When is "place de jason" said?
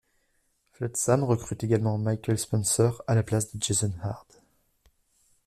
3.21-3.93